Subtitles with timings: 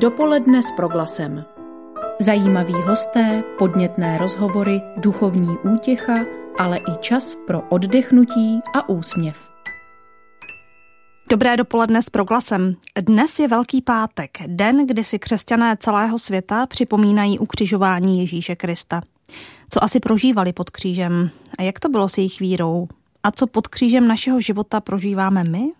[0.00, 1.44] Dopoledne s proglasem.
[2.20, 6.14] Zajímaví hosté, podnětné rozhovory, duchovní útěcha,
[6.58, 9.36] ale i čas pro oddechnutí a úsměv.
[11.30, 12.76] Dobré dopoledne s proglasem.
[13.00, 19.02] Dnes je Velký pátek, den, kdy si křesťané celého světa připomínají ukřižování Ježíše Krista.
[19.70, 22.88] Co asi prožívali pod křížem a jak to bylo s jejich vírou?
[23.22, 25.72] A co pod křížem našeho života prožíváme my?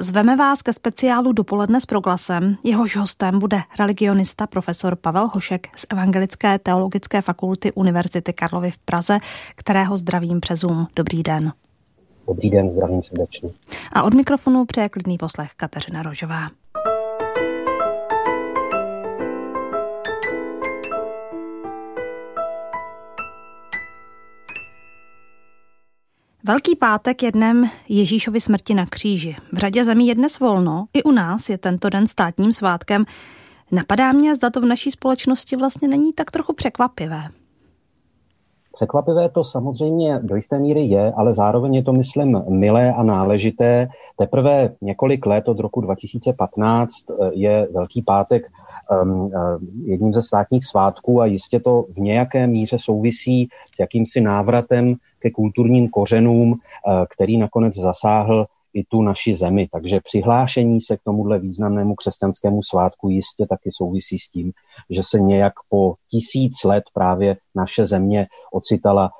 [0.00, 2.56] Zveme vás ke speciálu Dopoledne s proglasem.
[2.64, 9.18] Jehož hostem bude religionista profesor Pavel Hošek z Evangelické teologické fakulty Univerzity Karlovy v Praze,
[9.54, 10.86] kterého zdravím přes Zoom.
[10.96, 11.52] Dobrý den.
[12.26, 13.50] Dobrý den, zdravím srdečně.
[13.92, 16.48] A od mikrofonu přeje klidný poslech Kateřina Rožová.
[26.46, 29.36] Velký pátek je dnem Ježíšovy smrti na kříži.
[29.52, 33.04] V řadě zemí je dnes volno, i u nás je tento den státním svátkem.
[33.72, 37.28] Napadá mě, zda to v naší společnosti vlastně není tak trochu překvapivé.
[38.76, 43.88] Překvapivé to samozřejmě do jisté míry je, ale zároveň je to, myslím, milé a náležité.
[44.16, 48.46] Teprve několik let od roku 2015 eh, je Velký pátek
[49.02, 49.30] um,
[49.84, 55.30] jedním ze státních svátků a jistě to v nějaké míře souvisí s jakýmsi návratem ke
[55.30, 59.68] kulturním kořenům, eh, který nakonec zasáhl i tu naši zemi.
[59.72, 64.52] Takže přihlášení se k tomuhle významnému křesťanskému svátku jistě taky souvisí s tím,
[64.90, 69.10] že se nějak po tisíc let právě naše země ocitala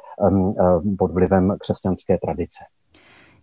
[0.99, 2.65] pod vlivem křesťanské tradice.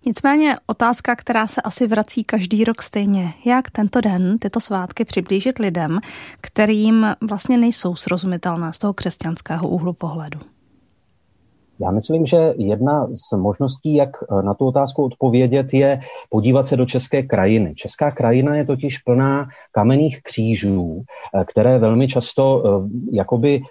[0.06, 3.34] Nicméně otázka, která se asi vrací každý rok stejně.
[3.45, 6.00] Jak tento den, tyto svátky přiblížit lidem,
[6.41, 10.39] kterým vlastně nejsou srozumitelná z toho křesťanského úhlu pohledu?
[11.84, 16.78] Já myslím, že jedna z možností, jak eh, na tu otázku odpovědět, je podívat se
[16.78, 17.73] do české krajiny.
[17.75, 23.62] Česká krajina je totiž plná kamenných křížů, eh, které velmi často eh, jakoby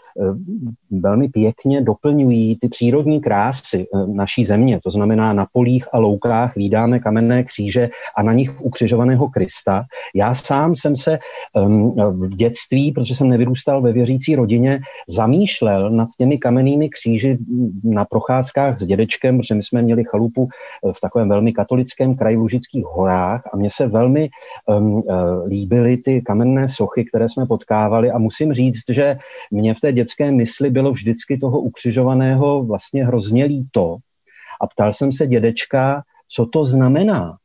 [0.91, 4.81] velmi pěkně doplňují ty přírodní krásy naší země.
[4.85, 9.85] To znamená, na polích a loukách výdáme kamenné kříže a na nich ukřižovaného Krista.
[10.15, 11.19] Já sám jsem se
[11.57, 17.39] ehm, v dětství, protože jsem nevyrůstal ve věřící rodině, zamýšlel nad těmi kamennými kříži
[17.85, 22.36] na procházkách s dědečkem, protože my jsme měli chalupu eh, v takovém velmi katolickém kraji
[22.36, 24.29] Lužických horách a mně se velmi
[24.67, 25.02] um,
[25.46, 28.11] líbily ty kamenné sochy, které jsme potkávali.
[28.11, 29.17] A musím říct, že
[29.51, 33.96] mě v té dětské mysli bylo vždycky toho ukřižovaného vlastně hrozně líto.
[34.61, 37.36] A ptal jsem se dědečka, co to znamená,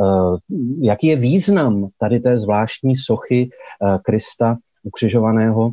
[0.00, 0.36] Uh,
[0.80, 3.48] jaký je význam tady té zvláštní sochy
[4.04, 5.70] Krista ukřižovaného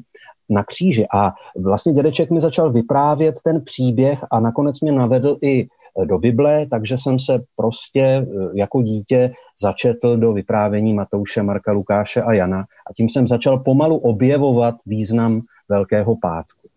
[0.49, 1.05] na kříži.
[1.13, 1.33] A
[1.63, 5.67] vlastně dědeček mi začal vyprávět ten příběh a nakonec mě navedl i
[6.05, 12.21] do Bible, takže jsem se prostě e, jako dítě začetl do vyprávění Matouše, Marka, Lukáše
[12.21, 16.69] a Jana a tím jsem začal pomalu objevovat význam Velkého pátku.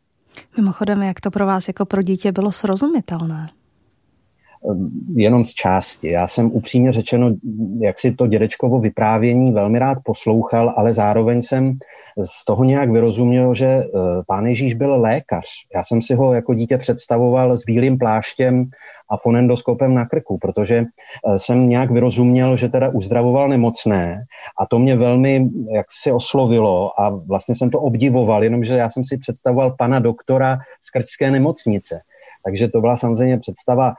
[0.56, 3.46] Mimochodem, jak to pro vás jako pro dítě bylo srozumitelné?
[5.14, 6.10] Jenom z části.
[6.10, 7.30] Já jsem upřímně řečeno,
[7.80, 11.78] jak si to dědečkovo vyprávění velmi rád poslouchal, ale zároveň jsem
[12.20, 13.88] z toho nějak vyrozuměl, že eh,
[14.26, 15.46] pán Ježíš byl lékař.
[15.74, 18.70] Já jsem si ho jako dítě představoval s bílým pláštěm
[19.10, 24.24] a fonendoskopem na krku, protože eh, jsem nějak vyrozuměl, že teda uzdravoval nemocné
[24.60, 29.04] a to mě velmi jak si oslovilo a vlastně jsem to obdivoval, jenomže já jsem
[29.04, 32.00] si představoval pana doktora z krčské nemocnice.
[32.44, 33.94] Takže to byla samozřejmě představa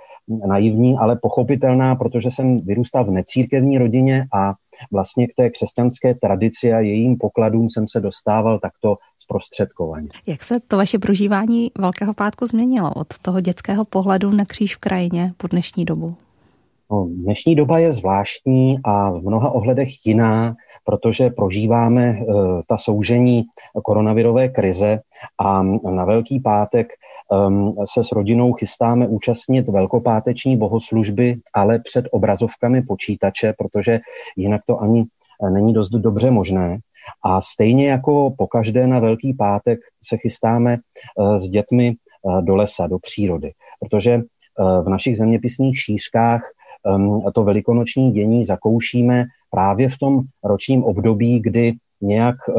[0.47, 4.53] naivní, ale pochopitelná, protože jsem vyrůstal v necírkevní rodině a
[4.91, 10.09] vlastně k té křesťanské tradici a jejím pokladům jsem se dostával takto zprostředkovaně.
[10.27, 14.79] Jak se to vaše prožívání Velkého pátku změnilo od toho dětského pohledu na kříž v
[14.79, 16.15] krajině po dnešní dobu?
[16.91, 20.55] No, dnešní doba je zvláštní a v mnoha ohledech jiná,
[20.85, 22.15] protože prožíváme e,
[22.67, 23.43] ta soužení
[23.83, 24.99] koronavirové krize
[25.39, 25.63] a
[25.95, 26.95] na Velký pátek e,
[27.93, 33.99] se s rodinou chystáme účastnit velkopáteční bohoslužby, ale před obrazovkami počítače, protože
[34.37, 36.77] jinak to ani e, není dost dobře možné.
[37.23, 40.79] A stejně jako pokaždé na Velký pátek se chystáme e,
[41.37, 41.93] s dětmi
[42.41, 44.21] do lesa, do přírody, protože
[44.57, 46.41] v našich zeměpisných šířkách
[47.33, 52.53] to velikonoční dění zakoušíme právě v tom ročním období, kdy nějak eh,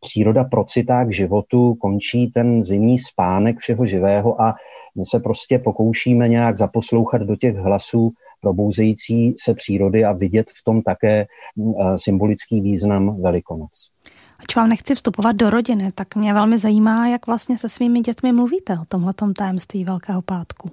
[0.00, 4.54] příroda procitá k životu, končí ten zimní spánek všeho živého a
[4.96, 8.10] my se prostě pokoušíme nějak zaposlouchat do těch hlasů
[8.40, 11.26] probouzející se přírody a vidět v tom také
[11.56, 13.90] mm, eh, symbolický význam Velikonoc.
[14.38, 18.32] Ač vám nechci vstupovat do rodiny, tak mě velmi zajímá, jak vlastně se svými dětmi
[18.32, 20.70] mluvíte o tomhletom tajemství Velkého pátku.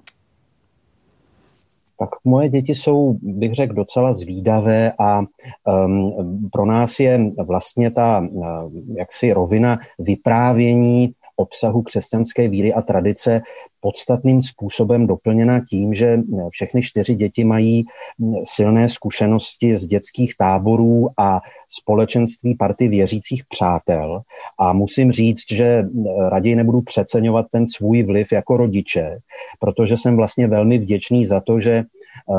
[2.00, 8.20] Tak moje děti jsou, bych řekl, docela zvídavé a um, pro nás je vlastně ta
[8.20, 8.46] uh,
[8.98, 13.42] jaksi rovina vyprávění obsahu křesťanské víry a tradice
[13.80, 16.18] podstatným způsobem doplněna tím, že
[16.50, 17.86] všechny čtyři děti mají
[18.44, 24.22] silné zkušenosti z dětských táborů a společenství party věřících přátel.
[24.60, 25.84] A musím říct, že
[26.30, 29.18] raději nebudu přeceňovat ten svůj vliv jako rodiče,
[29.60, 31.84] protože jsem vlastně velmi vděčný za to, že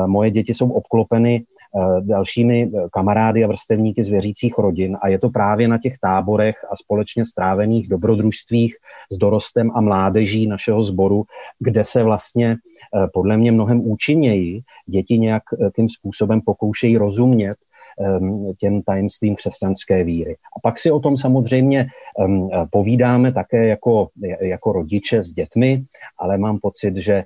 [0.07, 1.58] moje děti jsou obklopeny Eh,
[2.01, 6.55] dalšími eh, kamarády a vrstevníky z věřících rodin a je to právě na těch táborech
[6.71, 8.75] a společně strávených dobrodružstvích
[9.11, 11.23] s dorostem a mládeží našeho sboru,
[11.59, 17.55] kde se vlastně eh, podle mě mnohem účinněji děti nějakým způsobem pokoušejí rozumět
[18.01, 20.35] ehm, těm tajemstvím křesťanské víry.
[20.57, 21.87] A pak si o tom samozřejmě
[22.19, 24.07] ehm, povídáme také jako,
[24.41, 25.83] jako rodiče s dětmi,
[26.17, 27.23] ale mám pocit, že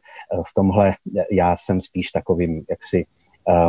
[0.47, 0.93] v tomhle
[1.31, 3.05] já jsem spíš takovým jaksi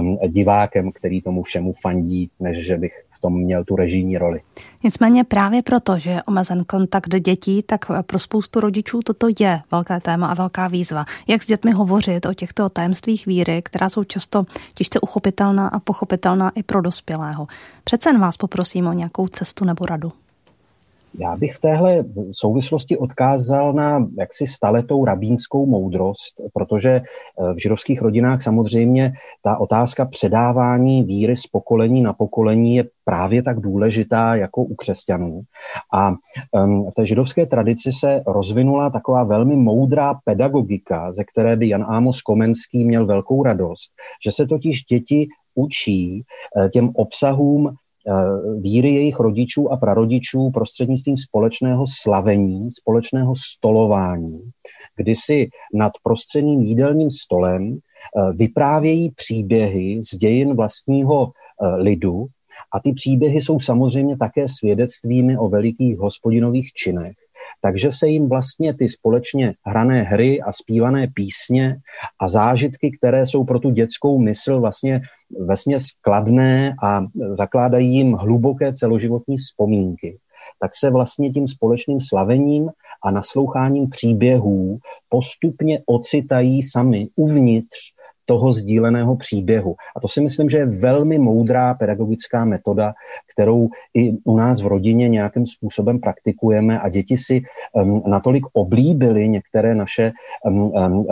[0.00, 4.41] um, divákem, který tomu všemu fandí, než že bych v tom měl tu režijní roli.
[4.85, 10.00] Nicméně právě proto, že je omezen kontakt dětí, tak pro spoustu rodičů toto je velké
[10.00, 11.05] téma a velká výzva.
[11.29, 14.44] Jak s dětmi hovořit o těchto tajemstvích víry, která jsou často
[14.75, 17.47] těžce uchopitelná a pochopitelná i pro dospělého.
[17.85, 20.12] Přece vás poprosím o nějakou cestu nebo radu.
[21.19, 27.02] Já bych v téhle souvislosti odkázal na jaksi staletou rabínskou moudrost, protože eh,
[27.55, 29.12] v židovských rodinách samozřejmě
[29.43, 35.43] ta otázka předávání víry z pokolení na pokolení je právě tak důležitá jako u křesťanů.
[35.94, 36.11] A
[36.90, 42.22] v té židovské tradici se rozvinula taková velmi moudrá pedagogika, ze které by Jan Ámos
[42.22, 43.90] Komenský měl velkou radost,
[44.25, 47.76] že se totiž děti učí eh, těm obsahům
[48.60, 54.40] víry jejich rodičů a prarodičů prostřednictvím společného slavení, společného stolování,
[54.96, 62.26] kdy si nad prostředním jídelním stolem eh, vyprávějí příběhy z dějin vlastního eh, lidu.
[62.74, 67.14] A ty příběhy jsou samozřejmě také svědectvími o velikých hospodinových činech
[67.60, 71.76] takže se jim vlastně ty společně hrané hry a zpívané písně
[72.20, 75.00] a zážitky, které jsou pro tu dětskou mysl vlastně
[75.46, 80.18] vesměs kladné a zakládají jim hluboké celoživotní vzpomínky,
[80.60, 82.70] tak se vlastně tím společným slavením
[83.04, 84.78] a nasloucháním příběhů
[85.08, 87.94] postupně ocitají sami uvnitř
[88.25, 89.75] toho sdíleného příběhu.
[89.97, 92.93] A to si myslím, že je velmi moudrá pedagogická metoda,
[93.32, 97.43] kterou i u nás v rodině nějakým způsobem praktikujeme a děti si
[97.73, 100.12] um, natolik oblíbily některé naše
[100.44, 101.06] um, um,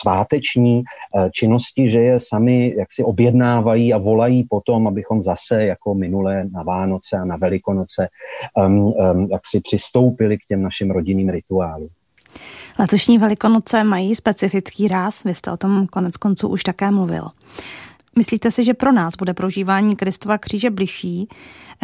[0.00, 6.44] sváteční uh, činnosti, že je sami jaksi objednávají a volají potom, abychom zase jako minulé
[6.44, 8.08] na Vánoce a na Velikonoce
[8.56, 9.28] um, um,
[9.62, 11.88] přistoupili k těm našim rodinným rituálům.
[12.78, 17.28] Letošní velikonoce mají specifický ráz, vy jste o tom konec konců už také mluvil.
[18.18, 21.28] Myslíte si, že pro nás bude prožívání Kristova kříže bližší,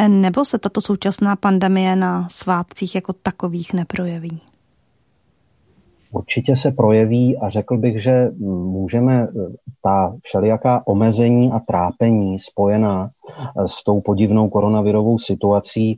[0.09, 4.41] nebo se tato současná pandemie na svátcích jako takových neprojeví?
[6.15, 9.53] Určitě se projeví a řekl bych, že můžeme eh,
[9.83, 15.97] ta všelijaká omezení a trápení spojená eh, s tou podivnou koronavirovou situací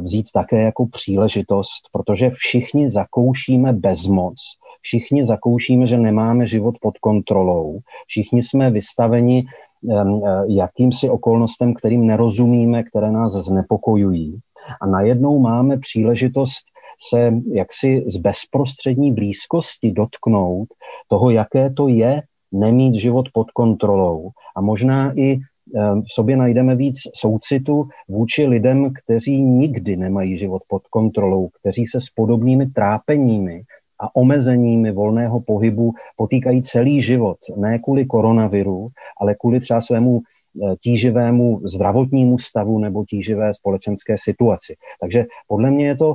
[0.00, 4.36] vzít také jako příležitost, protože všichni zakoušíme bezmoc,
[4.82, 10.04] všichni zakoušíme, že nemáme život pod kontrolou, všichni jsme vystaveni eh,
[10.46, 14.38] jakýmsi okolnostem, kterým nerozumíme, které nás znepokojují.
[14.80, 16.71] A najednou máme příležitost
[17.10, 20.68] se jaksi z bezprostřední blízkosti dotknout
[21.08, 22.22] toho, jaké to je
[22.52, 24.30] nemít život pod kontrolou.
[24.56, 25.36] A možná i
[25.78, 32.00] v sobě najdeme víc soucitu vůči lidem, kteří nikdy nemají život pod kontrolou, kteří se
[32.00, 33.62] s podobnými trápeními
[34.00, 37.36] a omezeními volného pohybu potýkají celý život.
[37.56, 38.88] Ne kvůli koronaviru,
[39.20, 40.41] ale kvůli třeba svému Eh,
[40.80, 44.74] tíživému zdravotnímu stavu nebo tíživé společenské situaci.
[45.00, 46.14] Takže podle mě je to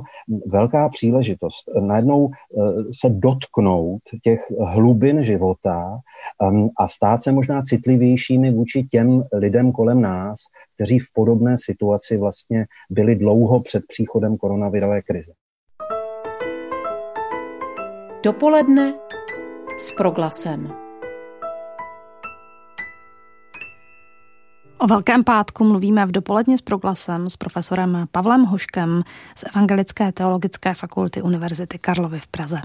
[0.52, 2.62] velká příležitost najednou eh,
[3.00, 5.98] se dotknout těch hlubin života
[6.42, 10.38] ehm, a stát se možná citlivějšími vůči těm lidem kolem nás,
[10.74, 15.32] kteří v podobné situaci vlastně byli dlouho před příchodem koronavirové krize.
[18.24, 18.94] Dopoledne
[19.78, 20.87] s proglasem.
[24.80, 29.02] O Velkém pátku mluvíme v dopoledně s proglasem s profesorem Pavlem Hoškem
[29.34, 32.60] z Evangelické teologické fakulty Univerzity Karlovy v Praze.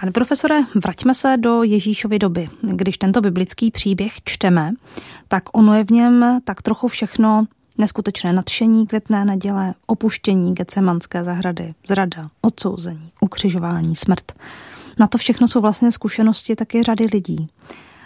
[0.00, 2.48] Pane profesore, vraťme se do Ježíšovy doby.
[2.62, 4.72] Když tento biblický příběh čteme,
[5.28, 7.46] tak ono je v něm tak trochu všechno
[7.78, 14.32] neskutečné nadšení květné neděle, opuštění Gecemanské zahrady, zrada, odsouzení, ukřižování, smrt.
[14.98, 17.48] Na to všechno jsou vlastně zkušenosti taky řady lidí.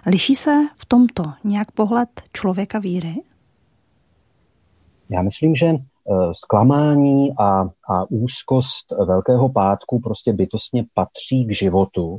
[0.06, 3.14] Liší se v tomto nějak pohled člověka víry?
[5.10, 5.66] Já myslím, že
[6.10, 12.18] Eh, zklamání a, a úzkost Velkého pátku prostě bytostně patří k životu.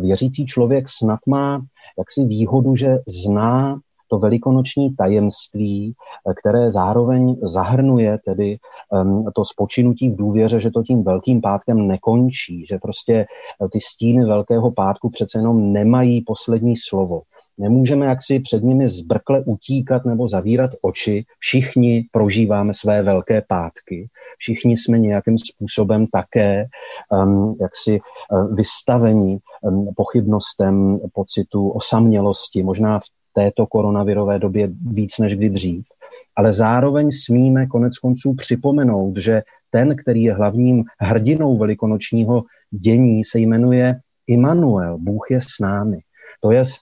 [0.00, 1.62] Věřící člověk snad má
[1.98, 5.94] jaksi výhodu, že zná to velikonoční tajemství,
[6.30, 8.58] eh, které zároveň zahrnuje tedy
[9.34, 14.24] to spočinutí v důvěře, že to tím velkým pátkem nekončí, že prostě eh, ty stíny
[14.24, 17.22] Velkého pátku přece jenom nemají poslední slovo.
[17.58, 21.24] Nemůžeme jaksi před nimi zbrkle utíkat nebo zavírat oči.
[21.38, 24.08] Všichni prožíváme své velké pátky.
[24.38, 26.66] Všichni jsme nějakým způsobem také
[27.10, 33.02] um, jaksi uh, vystaveni um, pochybnostem, pocitu osamělosti, možná v
[33.34, 35.84] této koronavirové době víc než kdy dřív.
[36.36, 43.38] Ale zároveň smíme konec konců připomenout, že ten, který je hlavním hrdinou velikonočního dění, se
[43.38, 45.98] jmenuje Immanuel, Bůh je s námi.
[46.40, 46.76] To jest,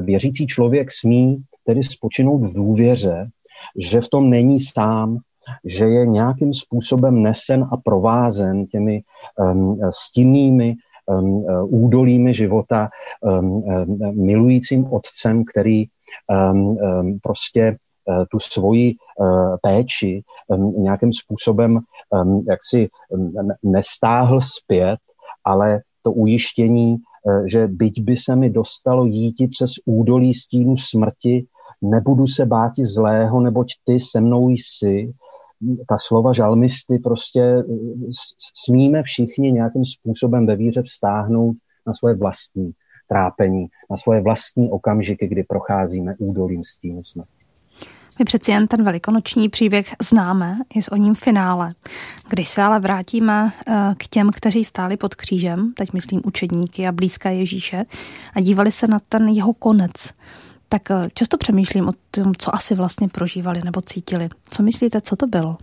[0.00, 3.28] věřící člověk smí tedy spočinout v důvěře,
[3.78, 5.18] že v tom není sám,
[5.64, 9.02] že je nějakým způsobem nesen a provázen těmi
[9.38, 10.74] um, stinnými um,
[11.64, 12.88] údolími života
[13.20, 21.12] um, um, milujícím otcem, který um, um, prostě uh, tu svoji uh, péči um, nějakým
[21.12, 21.78] způsobem
[22.10, 24.98] um, jaksi um, nestáhl zpět,
[25.44, 26.96] ale to ujištění
[27.46, 31.46] že byť by se mi dostalo jíti přes údolí stínu smrti,
[31.82, 35.12] nebudu se báti zlého, neboť ty se mnou jsi.
[35.88, 37.64] Ta slova žalmisty prostě eh,
[38.64, 42.72] smíme všichni nějakým způsobem ve víře vztáhnout na svoje vlastní
[43.08, 47.40] trápení, na svoje vlastní okamžiky, kdy procházíme údolím stínu smrti.
[48.18, 51.74] My přeci jen ten velikonoční příběh známe i s o ním finále.
[52.28, 56.92] Když se ale vrátíme eh, k těm, kteří stáli pod křížem, teď myslím učedníky a
[56.92, 57.84] blízka Ježíše,
[58.34, 59.92] a dívali se na ten jeho konec,
[60.70, 64.28] tak eh, často přemýšlím o tom, co asi vlastně prožívali nebo cítili.
[64.50, 65.56] Co myslíte, co to bylo?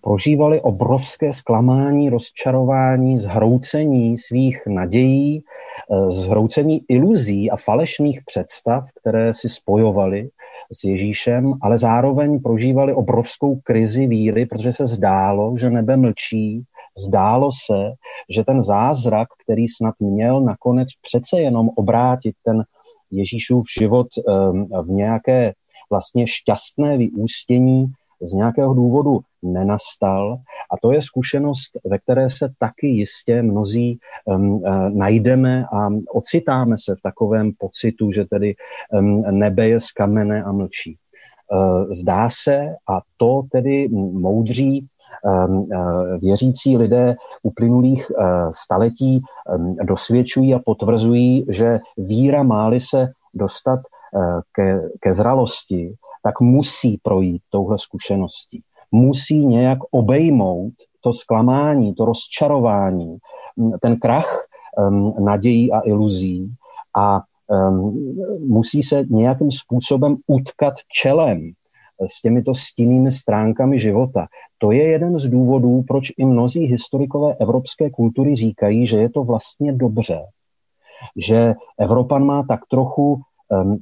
[0.00, 9.48] prožívali obrovské zklamání, rozčarování, zhroucení svých nadějí, eh, zhroucení iluzí a falešných představ, které si
[9.48, 10.28] spojovali
[10.72, 16.64] s Ježíšem, ale zároveň prožívali obrovskou krizi víry, protože se zdálo, že nebe mlčí,
[16.96, 17.92] zdálo se,
[18.30, 22.64] že ten zázrak, který snad měl nakonec přece jenom obrátit ten
[23.14, 25.52] Ježíšův život ehm, v nějaké
[25.90, 27.86] vlastně šťastné vyústění,
[28.22, 30.38] z nějakého důvodu nenastal.
[30.70, 36.96] A to je zkušenost, ve které se taky jistě mnozí um, najdeme a ocitáme se
[36.96, 38.54] v takovém pocitu, že tedy
[38.92, 40.96] um, nebe je z kamene a mlčí.
[41.52, 44.86] Uh, zdá se, a to tedy moudří
[46.18, 48.12] věřící lidé uplynulých
[48.50, 49.22] staletí
[49.82, 53.80] dosvědčují a potvrzují, že víra máli se dostat
[54.52, 58.62] ke, ke zralosti, tak musí projít touhle zkušeností.
[58.92, 63.18] Musí nějak obejmout to zklamání, to rozčarování,
[63.80, 64.46] ten krach
[64.78, 66.54] um, nadějí a iluzí
[66.96, 67.20] a
[68.46, 71.52] musí se nějakým způsobem utkat čelem
[72.00, 74.26] s těmito stinnými stránkami života.
[74.58, 79.24] To je jeden z důvodů, proč i mnozí historikové evropské kultury říkají, že je to
[79.24, 80.20] vlastně dobře,
[81.16, 83.20] že Evropan má tak trochu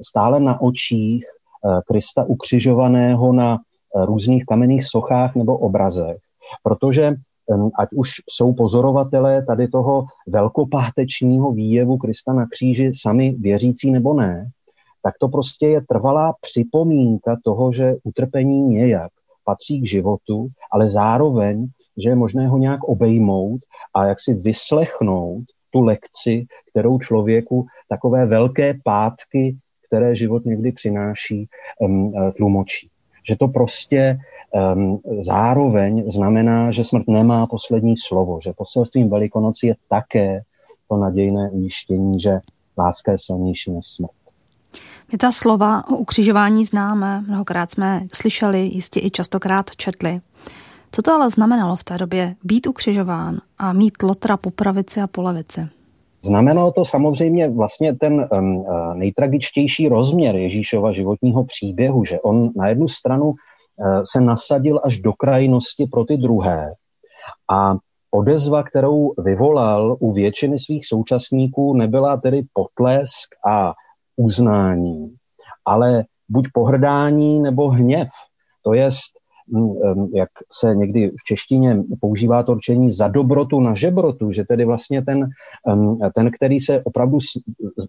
[0.02, 1.24] stále na očích
[1.64, 6.16] Eh, Krista ukřižovaného na eh, různých kamenných sochách nebo obrazech.
[6.62, 7.14] Protože
[7.78, 14.50] ať už jsou pozorovatelé tady toho velkopátečního výjevu Krista na kříži sami věřící nebo ne,
[15.02, 19.10] tak to prostě je trvalá připomínka toho, že utrpení nějak
[19.44, 21.66] patří k životu, ale zároveň,
[21.96, 23.60] že je možné ho nějak obejmout
[23.94, 29.56] a jak si vyslechnout tu lekci, kterou člověku takové velké pátky
[29.92, 31.48] které život někdy přináší,
[31.82, 32.88] eh, tlumočí.
[33.28, 34.18] Že to prostě
[34.74, 40.40] um, zároveň znamená, že smrt nemá poslední slovo, že poselstvím Velikonoci je také
[40.88, 42.40] to nadějné ujištění, že
[42.78, 44.21] láska je silnější než smrt.
[45.12, 50.20] My ta slova o ukřižování známe, mnohokrát jsme slyšeli, jistě i častokrát četli.
[50.92, 55.06] Co to ale znamenalo v té době být ukřižován a mít lotra po pravici a
[55.06, 55.68] po levici?
[56.24, 58.64] Znamenalo to samozřejmě vlastně ten um,
[58.94, 63.34] nejtragičtější rozměr Ježíšova životního příběhu, že on na jednu stranu uh,
[64.12, 66.74] se nasadil až do krajnosti pro ty druhé
[67.52, 67.74] a
[68.10, 73.72] odezva, kterou vyvolal u většiny svých současníků, nebyla tedy potlesk a
[74.16, 75.14] uznání,
[75.64, 78.08] ale buď pohrdání nebo hněv.
[78.64, 79.12] To jest
[79.54, 79.74] mm,
[80.14, 85.02] jak se někdy v češtině používá to rčení za dobrotu na žebrotu, že tedy vlastně
[85.02, 85.28] ten,
[86.14, 87.18] ten, který se opravdu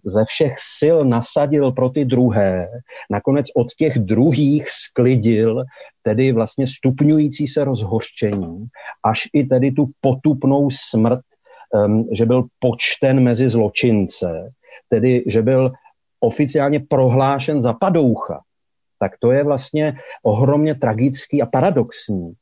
[0.04, 2.68] ze všech sil nasadil pro ty druhé,
[3.10, 5.64] nakonec od těch druhých sklidil
[6.02, 8.66] tedy vlastně stupňující se rozhořčení,
[9.04, 11.20] až i tedy tu potupnou smrt,
[12.12, 14.52] že byl počten mezi zločince,
[14.88, 15.72] tedy že byl
[16.26, 18.40] oficiálně prohlášen za padoucha,
[18.98, 22.32] tak to je vlastně ohromně tragický a paradoxní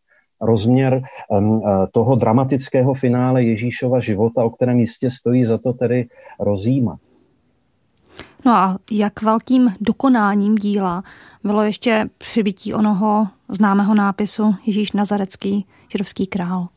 [0.40, 1.62] rozměr um,
[1.92, 6.06] toho dramatického finále Ježíšova života, o kterém jistě stojí za to tedy
[6.40, 6.98] rozjímat.
[8.44, 11.02] No a jak velkým dokonáním díla
[11.44, 16.68] bylo ještě přibytí onoho známého nápisu Ježíš Nazarecký, židovský král?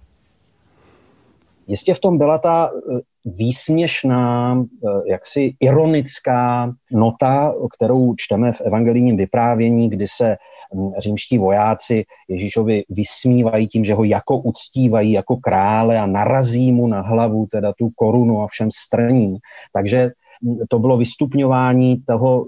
[1.67, 9.17] Jistě v tom byla ta eh, výsměšná, eh, jaksi ironická nota, kterou čteme v evangelijním
[9.17, 10.37] vyprávění, kdy se
[10.75, 16.87] hm, římští vojáci Ježíšovi vysmívají tím, že ho jako uctívají jako krále a narazí mu
[16.87, 19.37] na hlavu teda tu korunu a všem strní.
[19.73, 20.11] Takže
[20.43, 22.45] hm, to bylo vystupňování toho,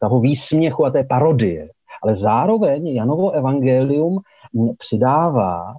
[0.00, 1.68] toho výsměchu a té parodie.
[2.02, 4.18] Ale zároveň Janovo evangelium
[4.54, 5.74] hm, přidává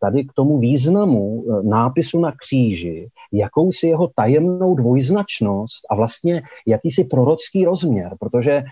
[0.00, 7.04] tady k tomu významu eh, nápisu na kříži, jakousi jeho tajemnou dvojznačnost a vlastně jakýsi
[7.04, 8.62] prorocký rozměr, protože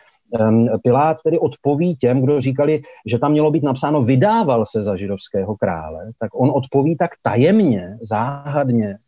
[0.41, 4.97] ehm, Pilát tedy odpoví těm, kdo říkali, že tam mělo být napsáno vydával se za
[4.97, 8.99] židovského krále, tak on odpoví tak tajemně, záhadně,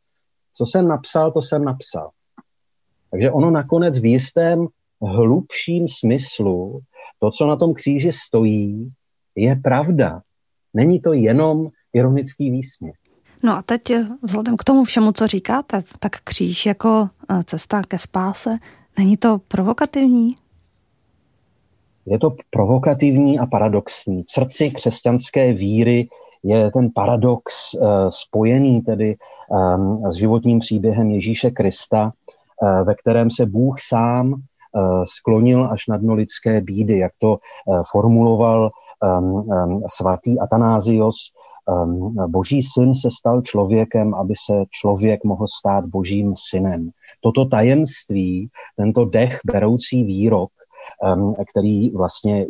[0.54, 2.10] co jsem napsal, to jsem napsal.
[3.10, 4.66] Takže ono nakonec v jistém
[5.02, 6.80] hlubším smyslu,
[7.18, 8.92] to, co na tom kříži stojí,
[9.36, 10.20] je pravda.
[10.74, 12.94] Není to jenom ironický výsměch.
[13.42, 17.82] No a teď eh, vzhledem k tomu všemu, co říkáte, tak kříž jako eh, cesta
[17.82, 18.58] ke spáse,
[18.98, 20.36] není to provokativní?
[22.06, 24.22] Je to provokativní a paradoxní.
[24.22, 26.08] V srdci křesťanské víry
[26.42, 29.16] je ten paradox uh, spojený tedy
[29.48, 32.12] um, s životním příběhem Ježíše Krista,
[32.84, 34.34] ve kterém se Bůh sám
[35.04, 37.38] sklonil až na dno lidské bídy, jak to
[37.90, 38.70] formuloval
[39.96, 41.16] svatý Atanázios,
[42.28, 46.90] boží syn se stal člověkem, aby se člověk mohl stát božím synem.
[47.20, 50.50] Toto tajemství, tento dech beroucí výrok,
[51.50, 52.46] který vlastně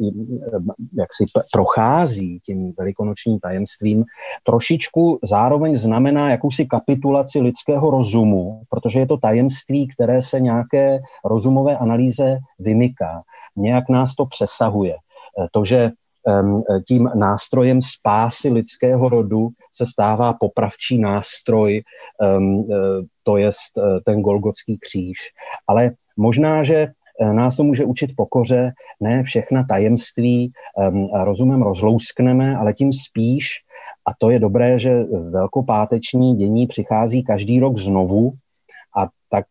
[0.99, 4.05] jak si prochází tím velikonočním tajemstvím,
[4.45, 11.77] trošičku zároveň znamená jakousi kapitulaci lidského rozumu, protože je to tajemství, které se nějaké rozumové
[11.77, 13.23] analýze vymyká.
[13.57, 14.97] Nějak nás to přesahuje.
[15.53, 15.91] To, že
[16.89, 21.83] tím nástrojem spásy lidského rodu se stává popravčí nástroj, e,
[23.23, 25.19] to je e, ten Golgotský kříž.
[25.67, 26.87] Ale možná, že
[27.33, 30.53] nás to může učit pokoře, ne všechna tajemství
[31.25, 33.47] rozumem rozlouskneme, ale tím spíš,
[34.09, 38.33] a to je dobré, že velkopáteční dění přichází každý rok znovu
[38.99, 39.47] a tak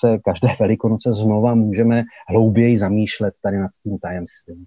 [0.00, 4.66] se každé velikonoce znova můžeme hlouběji zamýšlet tady nad tím tajemstvím.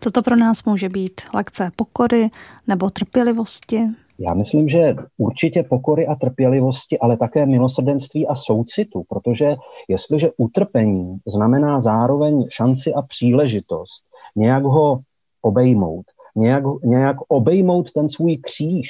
[0.00, 1.20] Co to pro nás může být?
[1.34, 2.30] Lekce pokory
[2.66, 3.80] nebo trpělivosti?
[4.18, 9.56] Já myslím, že určitě pokory a trpělivosti, ale také milosrdenství a soucitu, protože
[9.88, 14.04] jestliže utrpení znamená zároveň šanci a příležitost
[14.36, 15.00] nějak ho
[15.42, 18.88] obejmout, nějak, nějak obejmout ten svůj kříž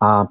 [0.00, 0.26] a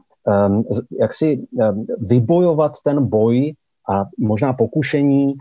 [0.47, 0.63] um,
[0.99, 3.53] jak si um, vybojovat ten boj
[3.89, 5.33] a možná pokušení,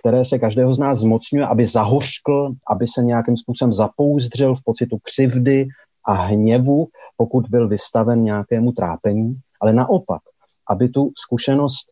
[0.00, 4.98] které se každého z nás zmocňuje, aby zahořkl, aby se nějakým způsobem zapouzdřil v pocitu
[5.02, 5.66] křivdy
[6.06, 10.22] a hněvu, pokud byl vystaven nějakému trápení, ale naopak,
[10.70, 11.86] aby tu zkušenost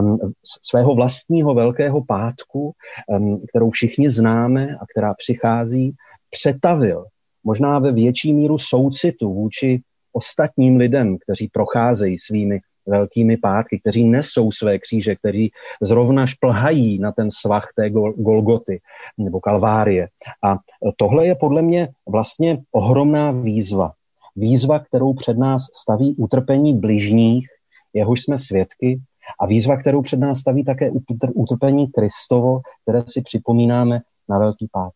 [0.00, 0.18] um,
[0.62, 2.72] svého vlastního velkého pátku,
[3.08, 5.94] um, kterou všichni známe a která přichází,
[6.30, 7.04] přetavil.
[7.44, 14.50] Možná ve větší míru soucitu vůči ostatním lidem, kteří procházejí svými velkými pátky, kteří nesou
[14.50, 15.50] své kříže, kteří
[15.82, 18.80] zrovna šplhají na ten svah té Golgoty
[19.18, 20.08] nebo Kalvárie.
[20.44, 20.56] A
[20.96, 23.92] tohle je podle mě vlastně ohromná výzva.
[24.36, 27.46] Výzva, kterou před nás staví utrpení bližních,
[27.94, 29.00] jehož jsme svědky,
[29.40, 30.90] a výzva, kterou před nás staví také
[31.34, 34.92] utrpení Kristovo, které si připomínáme na Velký pát.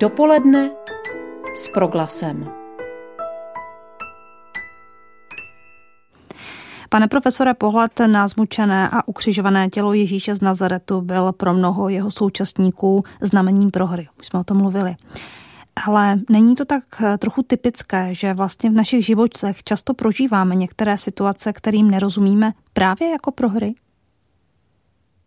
[0.00, 0.70] Dopoledne
[1.54, 2.61] s proglasem.
[6.92, 12.10] Pane profesore, pohled na zmučené a ukřižované tělo Ježíše z Nazaretu byl pro mnoho jeho
[12.10, 14.08] současníků znamením prohry.
[14.20, 14.94] Už jsme o tom mluvili.
[15.86, 20.98] Ale není to tak eh, trochu typické, že vlastně v našich životech často prožíváme některé
[20.98, 23.74] situace, kterým nerozumíme právě jako prohry?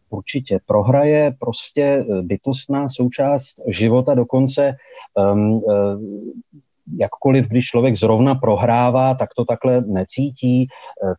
[0.10, 0.60] Určitě.
[0.66, 4.74] Prohra je prostě bytostná součást života, dokonce
[5.34, 5.62] um,
[7.00, 10.68] jakkoliv, když člověk zrovna prohrává, tak to takhle necítí,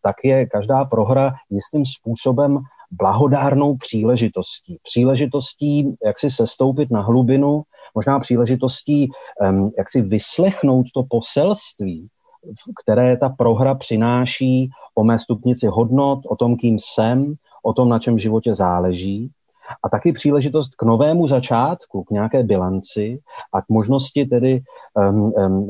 [0.02, 2.58] tak je každá prohra jistým způsobem
[2.90, 4.78] blahodárnou příležitostí.
[4.82, 7.62] Příležitostí, jak si sestoupit na hlubinu,
[7.94, 9.08] možná příležitostí,
[9.78, 12.08] jak si vyslechnout to poselství,
[12.82, 17.98] které ta prohra přináší o mé stupnici hodnot, o tom, kým jsem, o tom, na
[17.98, 19.30] čem v životě záleží.
[19.84, 23.18] A taky příležitost k novému začátku, k nějaké bilanci
[23.52, 24.60] a k možnosti tedy
[24.94, 25.68] um, um,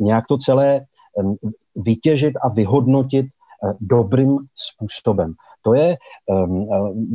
[0.00, 0.80] nějak to celé
[1.14, 1.36] um,
[1.76, 5.34] vytěžit a vyhodnotit uh, dobrým způsobem.
[5.62, 5.96] To je,
[6.26, 6.66] um,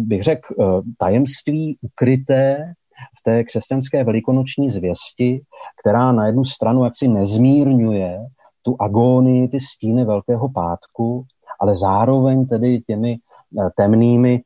[0.08, 2.74] bych řekl, uh, tajemství ukryté
[3.20, 5.42] v té křesťanské velikonoční zvěsti,
[5.82, 8.20] která na jednu stranu jaksi nezmírňuje
[8.62, 11.26] tu agónii, ty stíny Velkého pátku,
[11.60, 14.40] ale zároveň tedy těmi eh, temnými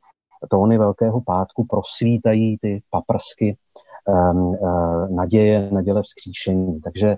[0.50, 3.56] tóny Velkého pátku prosvítají ty paprsky
[4.32, 4.56] um,
[5.16, 6.80] naděje, naděle vzkříšení.
[6.80, 7.16] Takže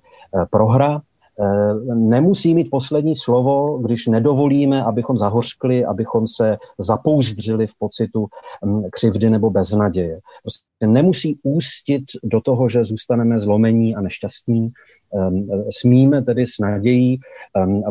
[0.51, 1.03] prohra
[1.41, 8.27] Eh, nemusí mít poslední slovo, když nedovolíme, abychom zahořkli, abychom se zapouzdřili v pocitu
[8.67, 10.21] hm, křivdy nebo beznaděje.
[10.43, 14.71] Prostě nemusí ústit do toho, že zůstaneme zlomení a nešťastní.
[15.15, 17.21] Ehm, smíme tedy s nadějí
[17.57, 17.83] ehm,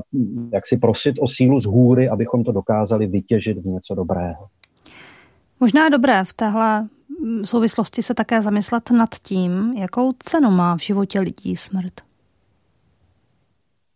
[0.54, 4.48] jak si prosit o sílu z hůry, abychom to dokázali vytěžit v něco dobrého.
[5.60, 6.88] Možná je dobré v téhle
[7.46, 11.94] souvislosti se také zamyslet nad tím, jakou cenu má v životě lidí smrt.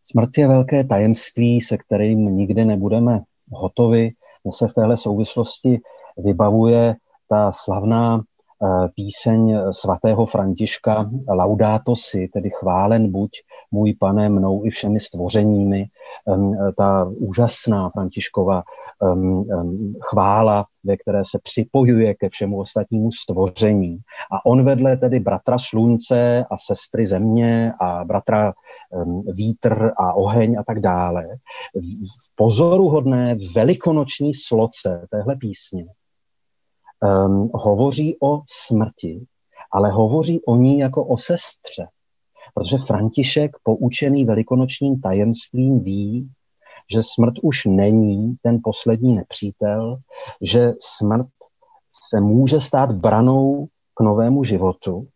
[0.06, 3.20] Smrt je velké tajemství, se kterým nikdy nebudeme
[3.52, 4.12] hotovi.
[4.44, 5.80] Mně se v téhle souvislosti
[6.18, 6.96] vybavuje
[7.30, 8.22] ta slavná
[8.96, 13.32] píseň svatého Františka Laudato si, tedy chválen buď
[13.72, 15.86] můj pane mnou i všemi stvořeními.
[16.78, 18.64] Ta úžasná Františkova
[20.02, 23.98] chvála, ve které se připojuje ke všemu ostatnímu stvoření.
[24.32, 28.54] A on vedle tedy bratra slunce a sestry země a bratra
[29.26, 31.28] vítr a oheň a tak dále.
[31.76, 35.86] V pozoruhodné velikonoční sloce téhle písně
[37.02, 39.26] um, hovoří o smrti,
[39.72, 41.88] ale hovoří o ní jako o sestře.
[42.54, 46.30] Protože František, poučený velikonočním tajemstvím, ví,
[46.94, 49.98] že smrt už není ten poslední nepřítel,
[50.42, 51.28] že smrt
[52.10, 55.08] se může stát branou k novému životu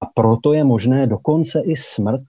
[0.00, 2.22] a proto je možné dokonce i smrt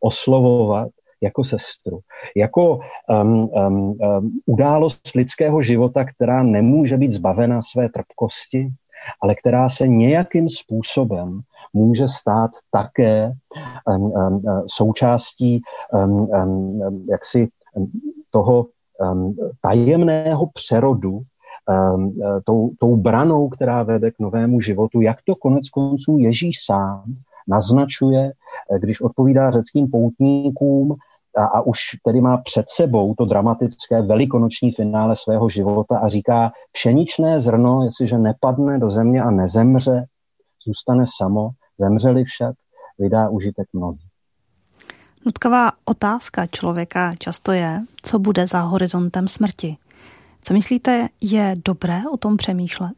[0.00, 0.88] oslovovat
[1.24, 1.98] jako sestru,
[2.36, 8.68] jako um, um, um, událost lidského života, která nemůže být zbavena své trpkosti,
[9.22, 11.40] ale která se nějakým způsobem
[11.72, 13.32] může stát také
[13.86, 17.48] um, um, součástí um, um, jaksi
[18.30, 18.66] toho
[19.12, 25.68] um, tajemného přerodu um, tou, tou branou, která vede k novému životu, jak to konec
[25.68, 27.04] konců Ježíš sám
[27.48, 28.32] naznačuje,
[28.78, 30.96] když odpovídá řeckým poutníkům
[31.36, 36.52] a, a už tedy má před sebou to dramatické velikonoční finále svého života a říká,
[36.72, 40.04] pšeničné zrno, jestliže nepadne do země a nezemře,
[40.66, 42.54] zůstane samo, zemřeli však,
[42.98, 43.98] vydá užitek mnohý.
[45.26, 49.76] Nutkavá otázka člověka často je, co bude za horizontem smrti.
[50.42, 52.94] Co myslíte, je dobré o tom přemýšlet?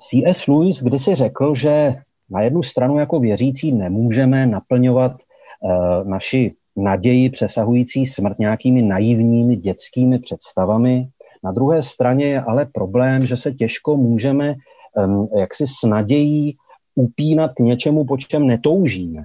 [0.00, 0.46] C.S.
[0.46, 1.94] Lewis kdysi řekl, že
[2.30, 10.18] na jednu stranu jako věřící nemůžeme naplňovat uh, naši naději přesahující smrt nějakými naivními dětskými
[10.18, 11.08] představami.
[11.44, 14.54] Na druhé straně je ale problém, že se těžko můžeme
[14.96, 16.56] um, jaksi s nadějí
[16.94, 19.24] upínat k něčemu, po čem netoužíme.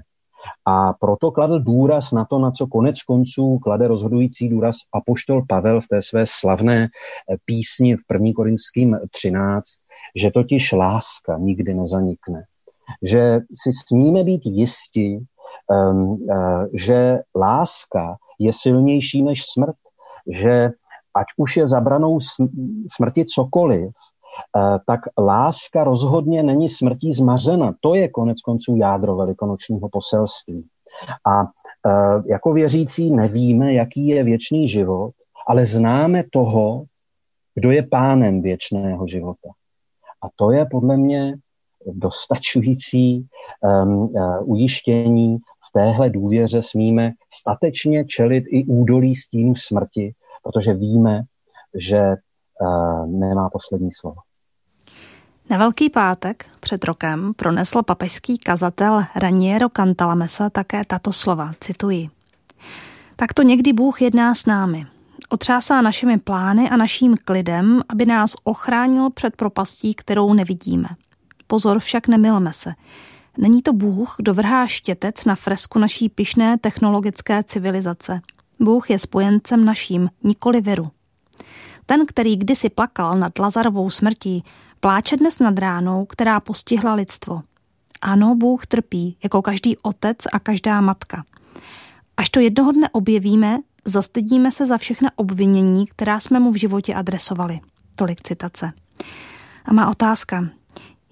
[0.66, 5.82] A proto kladl důraz na to, na co konec konců klade rozhodující důraz apoštol Pavel
[5.82, 8.32] v té své slavné eh, písni v 1.
[8.36, 9.64] Korinským 13,
[10.16, 12.44] že totiž láska nikdy nezanikne.
[13.04, 15.20] Že si smíme být jisti,
[16.74, 19.76] že láska je silnější než smrt,
[20.28, 20.70] že
[21.16, 22.20] ať už je zabranou
[22.88, 23.92] smrti cokoliv,
[24.58, 27.74] Eh, tak láska rozhodně není smrtí zmařena.
[27.82, 30.68] To je konec konců jádro velikonočního poselství.
[31.28, 35.12] A eh, jako věřící nevíme, jaký je věčný život,
[35.48, 36.84] ale známe toho,
[37.56, 39.50] kdo je pánem věčného života.
[40.24, 41.36] A to je podle mě
[41.88, 43.28] dostačující
[43.62, 45.38] um, uh, ujištění.
[45.38, 51.22] V téhle důvěře smíme statečně čelit i údolí stínu smrti, protože víme,
[51.80, 52.16] že
[53.06, 54.16] nemá poslední slovo.
[55.50, 62.10] Na Velký pátek před rokem pronesl papežský kazatel Raniero Cantalamessa také tato slova, cituji.
[63.16, 64.86] Tak to někdy Bůh jedná s námi.
[65.30, 70.88] otřásá našimi plány a naším klidem, aby nás ochránil před propastí, kterou nevidíme.
[71.54, 72.74] Pozor však nemilme se.
[73.38, 78.22] Není to Bůh, kdo vrhá štětec na fresku naší pyšné technologické civilizace.
[78.60, 80.92] Bůh je spojencem naším, nikoli viru.
[81.86, 84.44] Ten, který kdysi plakal nad Lazarovou smrtí,
[84.80, 87.42] pláče dnes nad ránou, která postihla lidstvo.
[88.02, 91.24] Ano, Bůh trpí, jako každý otec a každá matka.
[92.18, 96.94] Až to jednoho dne objevíme, zastydíme se za všechna obvinění, která jsme mu v životě
[96.94, 97.60] adresovali.
[97.96, 98.72] Tolik citace.
[99.66, 100.50] A má otázka.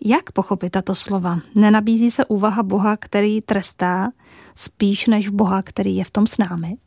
[0.06, 1.38] Jak pochopit tato slova?
[1.56, 4.08] Nenabízí se úvaha Boha, který trestá,
[4.56, 6.78] spíš než Boha, který je v tom s námi?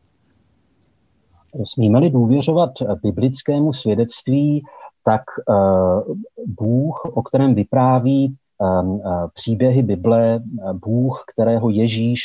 [1.64, 2.70] Smíme-li důvěřovat
[3.03, 4.64] biblickému svědectví,
[5.05, 9.00] tak uh, Bůh, o kterém vypráví um, uh,
[9.35, 10.40] příběhy Bible,
[10.72, 12.20] Bůh, kterého Ježíš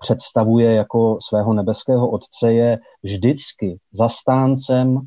[0.00, 5.00] představuje jako svého nebeského otce, je vždycky zastáncem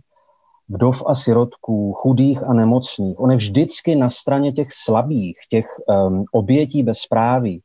[0.70, 3.20] vdov a sirotků, chudých a nemocných.
[3.20, 7.62] On je vždycky na straně těch slabých, těch um, obětí bezpráví.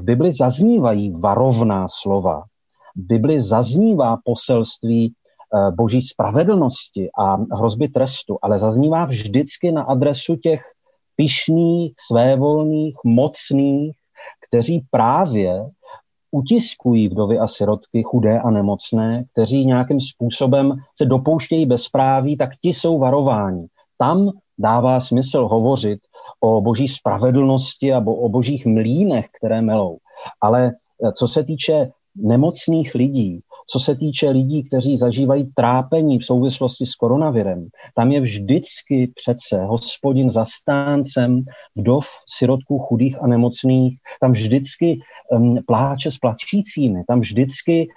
[0.00, 2.42] V Bibli zaznívají varovná slova.
[2.96, 10.36] V Bibli zaznívá poselství uh, boží spravedlnosti a hrozby trestu, ale zaznívá vždycky na adresu
[10.36, 10.62] těch
[11.16, 13.96] pišných, svévolných, mocných,
[14.48, 15.66] kteří právě
[16.34, 22.68] utiskují vdovy a sirotky, chudé a nemocné, kteří nějakým způsobem se dopouštějí bezpráví, tak ti
[22.68, 23.66] jsou varováni.
[23.98, 25.98] Tam dává smysl hovořit
[26.40, 29.98] o boží spravedlnosti a o božích mlínech, které melou.
[30.40, 36.24] Ale eh, co se týče nemocných lidí, co se týče lidí, kteří zažívají trápení v
[36.24, 41.42] souvislosti s koronavirem, tam je vždycky přece hospodin zastáncem
[41.76, 42.06] vdov,
[42.38, 44.98] sirotků, chudých a nemocných, tam vždycky
[45.30, 47.88] um, pláče s plačícími, tam vždycky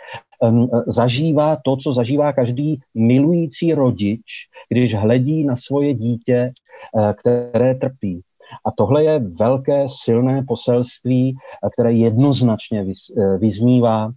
[0.41, 4.23] um, zažívá to, co zažívá každý milující rodič,
[4.69, 6.51] když hledí na svoje dítě,
[6.93, 8.21] uh, které trpí.
[8.65, 11.35] A tohle je velké, silné poselství,
[11.73, 14.11] které jednoznačně uh, vyznívá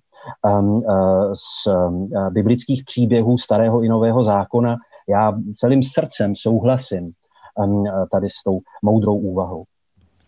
[1.34, 4.76] z um, uh, biblických příběhů starého i nového zákona.
[5.08, 7.04] Já celým srdcem souhlasím
[7.64, 9.64] um, uh, tady s tou moudrou úvahou.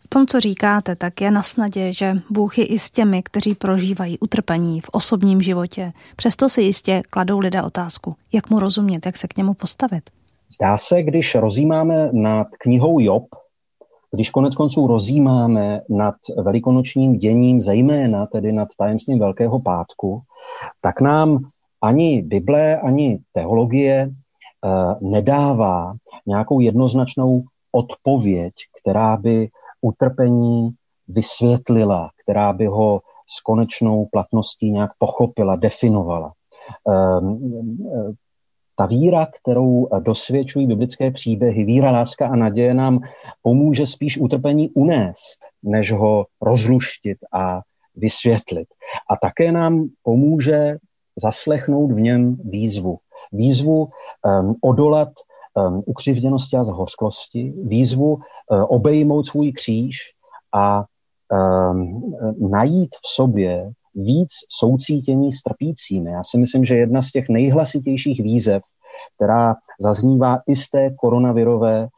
[0.04, 3.54] V tom, co říkáte, tak je na snadě, že Bůh je i s těmi, kteří
[3.54, 5.92] prožívají utrpení v osobním životě.
[6.16, 10.10] Přesto si jistě kladou lidé otázku, jak mu rozumět, jak se k němu postavit.
[10.54, 13.24] Zdá se, když rozjímáme nad knihou Job,
[14.14, 20.20] když konec konců rozjímáme nad velikonočním děním, zejména tedy nad tajemstvím Velkého pátku,
[20.80, 21.38] tak nám
[21.82, 25.94] ani Bible, ani teologie eh, nedává
[26.26, 29.48] nějakou jednoznačnou odpověď, která by
[29.80, 30.70] utrpení
[31.08, 36.32] vysvětlila, která by ho s konečnou platností nějak pochopila, definovala.
[38.76, 43.00] Ta víra, kterou dosvědčují biblické příběhy, víra, láska a naděje nám
[43.42, 47.60] pomůže spíš utrpení unést, než ho rozluštit a
[47.96, 48.68] vysvětlit.
[49.10, 50.76] A také nám pomůže
[51.22, 52.98] zaslechnout v něm výzvu.
[53.32, 53.88] Výzvu
[54.40, 55.08] um, odolat
[55.54, 58.20] um, ukřivděnosti a zhořklosti, výzvu uh,
[58.68, 59.96] obejmout svůj kříž
[60.54, 60.84] a
[61.70, 62.14] um,
[62.50, 66.10] najít v sobě víc soucítění s trpícími.
[66.10, 68.62] Já si myslím, že jedna z těch nejhlasitějších výzev,
[69.16, 71.88] která zaznívá i z té koronavirové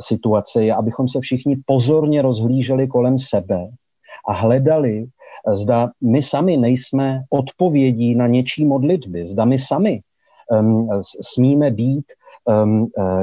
[0.00, 3.68] situace, je, abychom se všichni pozorně rozhlíželi kolem sebe
[4.28, 5.06] a hledali,
[5.54, 10.00] zda my sami nejsme odpovědí na něčí modlitby, zda my sami
[10.50, 10.88] um,
[11.22, 12.04] smíme být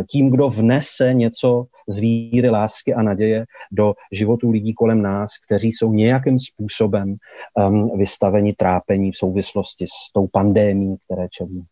[0.09, 5.71] tím, kdo vnese něco z víry, lásky a naděje do životů lidí kolem nás, kteří
[5.71, 7.15] jsou nějakým způsobem
[7.67, 11.70] um, vystaveni trápení v souvislosti s tou pandémií, které čelíme.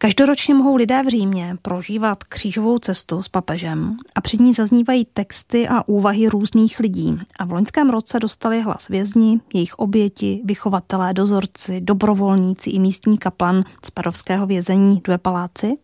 [0.00, 5.68] Každoročně mohou lidé v Římě prožívat křížovou cestu s papežem a před ní zaznívají texty
[5.68, 7.18] a úvahy různých lidí.
[7.38, 13.64] A v loňském roce dostali hlas vězni, jejich oběti, vychovatelé, dozorci, dobrovolníci i místní kaplan
[13.84, 15.76] z padovského vězení Due Paláci.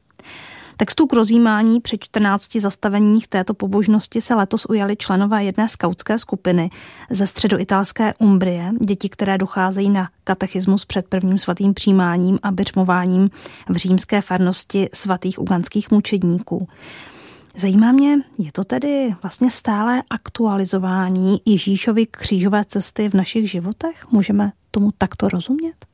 [0.77, 6.71] Textů k rozjímání při 14 zastaveních této pobožnosti se letos ujali členové jedné skautské skupiny
[7.11, 13.31] ze středoitalské Umbrie, děti, které docházejí na katechismus před prvním svatým přijímáním a byřmováním
[13.69, 16.69] v římské farnosti svatých uganských mučedníků.
[17.57, 24.07] Zajímá mě, je to tedy vlastně stále aktualizování Ježíšovy křížové cesty v našich životech?
[24.11, 25.94] Můžeme tomu takto rozumět?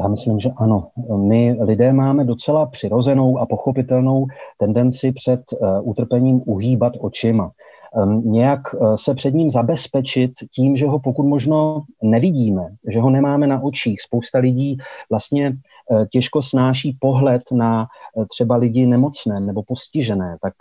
[0.00, 0.88] Já myslím, že ano.
[1.16, 4.26] My lidé máme docela přirozenou a pochopitelnou
[4.58, 7.50] tendenci před uh, utrpením uhýbat očima.
[7.94, 13.10] Um, nějak uh, se před ním zabezpečit tím, že ho pokud možno nevidíme, že ho
[13.10, 14.00] nemáme na očích.
[14.00, 14.76] Spousta lidí
[15.10, 15.52] vlastně
[15.90, 17.86] uh, těžko snáší pohled na
[18.30, 20.36] třeba lidi nemocné nebo postižené.
[20.42, 20.54] Tak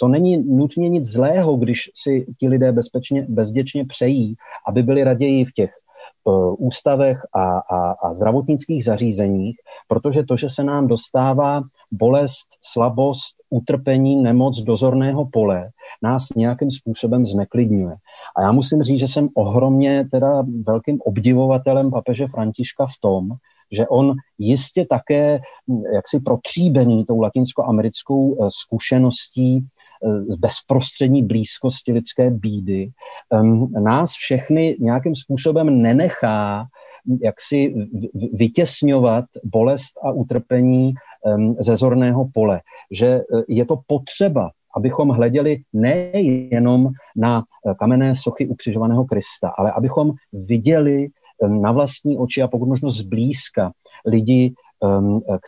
[0.00, 4.36] to není nutně nic zlého, když si ti lidé bezpečně, bezděčně přejí,
[4.68, 5.83] aby byli raději v těch Eh,
[6.58, 9.56] ústavech a, a, a zdravotnických zařízeních,
[9.88, 15.68] protože to, že se nám dostává bolest, slabost, utrpení, nemoc dozorného pole,
[16.02, 17.96] nás nějakým způsobem zneklidňuje.
[18.36, 23.28] A já musím říct, že jsem ohromně teda velkým obdivovatelem papeže Františka v tom,
[23.72, 25.40] že on jistě také
[25.94, 29.66] jaksi protříbený tou latinskoamerickou eh, zkušeností
[30.28, 32.90] z bezprostřední blízkosti lidské bídy,
[33.82, 36.66] nás všechny nějakým způsobem nenechá
[37.22, 37.74] jak si
[38.32, 40.94] vytěsňovat bolest a utrpení
[41.60, 42.60] ze zorného pole.
[42.90, 49.72] Že e, je to potřeba, abychom hleděli nejenom na e, kamenné sochy ukřižovaného Krista, ale
[49.72, 51.08] abychom viděli
[51.48, 53.72] na vlastní oči a pokud možno zblízka
[54.06, 54.54] lidi,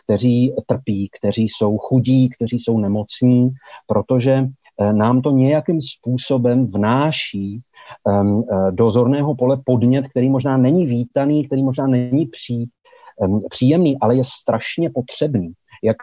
[0.03, 3.49] kteří trpí, kteří jsou chudí, kteří jsou nemocní,
[3.87, 4.43] protože
[4.81, 7.61] eh, nám to nějakým způsobem vnáší
[8.03, 12.69] um, eh, do zorného pole podnět, který možná není vítaný, který možná není pří,
[13.17, 15.51] um, příjemný, ale je strašně potřebný.
[15.83, 15.97] Jak,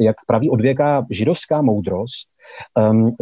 [0.00, 2.28] jak praví odvěká židovská moudrost,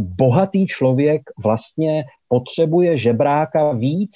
[0.00, 4.10] bohatý člověk vlastně potřebuje žebráka víc,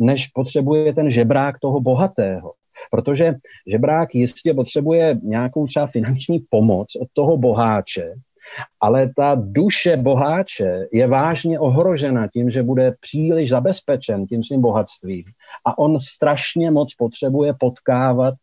[0.00, 2.52] než potřebuje ten žebrák toho bohatého.
[2.92, 3.34] Protože
[3.66, 8.14] žebrák jistě potřebuje nějakou třeba finanční pomoc od toho boháče,
[8.80, 15.24] ale ta duše boháče je vážně ohrožena tím, že bude příliš zabezpečen tím svým bohatstvím.
[15.66, 18.34] A on strašně moc potřebuje potkávat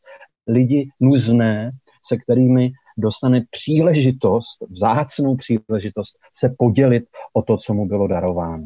[0.48, 1.72] lidi nuzné,
[2.08, 8.66] se kterými dostane příležitost, vzácnou příležitost se podělit o to, co mu bylo darováno.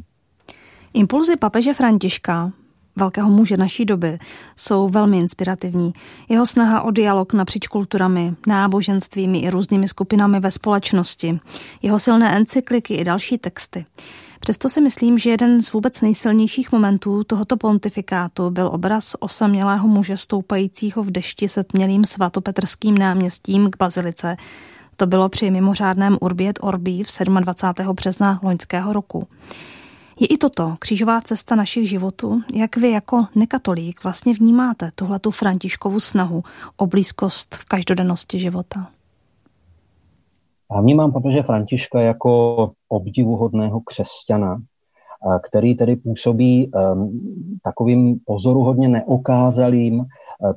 [0.94, 2.54] Impulzy papeže Františka
[2.96, 4.18] velkého muže naší doby,
[4.56, 5.94] jsou velmi inspirativní.
[6.30, 11.40] Jeho snaha o dialog napříč kulturami, náboženstvími i různými skupinami ve společnosti,
[11.82, 13.86] jeho silné encykliky i další texty.
[14.40, 20.18] Přesto si myslím, že jeden z vůbec nejsilnějších momentů tohoto pontifikátu byl obraz osamělého muže
[20.18, 24.38] stoupajícího v dešti se tmělým svatopetrským náměstím k bazilice.
[24.96, 27.96] To bylo při mimořádném Urbiet Orbi v 27.
[27.96, 29.28] března loňského roku.
[30.20, 32.42] Je i toto křížová cesta našich životů?
[32.56, 36.44] Jak vy jako nekatolík vlastně vnímáte tuhletu Františkovu snahu
[36.78, 38.88] o blízkost v každodennosti života?
[40.76, 44.62] Já vnímám papeže Františka jako obdivuhodného křesťana,
[45.44, 47.22] který tedy působí um,
[47.64, 50.06] takovým pozoruhodně neokázalým, uh,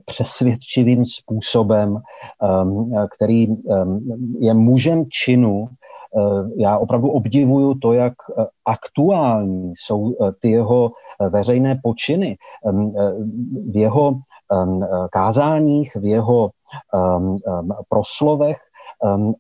[0.05, 2.01] přesvědčivým způsobem,
[2.65, 4.01] um, který um,
[4.41, 5.86] je mužem činu, Eh,
[6.57, 10.91] já opravdu obdivuju to, jak eh, aktuální jsou eh, ty jeho
[11.31, 12.37] veřejné počiny.
[13.71, 14.15] V jeho
[15.11, 16.51] kázáních, v jeho
[17.89, 18.57] proslovech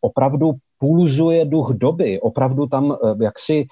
[0.01, 2.21] opravdu pulzuje duch doby.
[2.21, 3.67] Opravdu tam jak si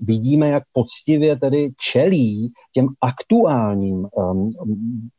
[0.00, 4.08] vidíme, jak poctivě tedy čelí těm aktuálním